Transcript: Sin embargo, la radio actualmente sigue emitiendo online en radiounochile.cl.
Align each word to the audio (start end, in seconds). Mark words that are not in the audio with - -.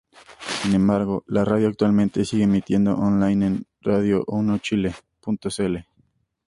Sin 0.63 0.73
embargo, 0.73 1.23
la 1.27 1.45
radio 1.45 1.67
actualmente 1.67 2.25
sigue 2.25 2.45
emitiendo 2.45 2.95
online 2.97 3.45
en 3.45 3.67
radiounochile.cl. 3.81 5.77